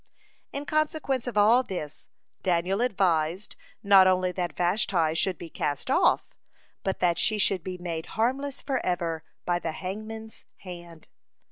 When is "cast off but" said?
5.47-7.01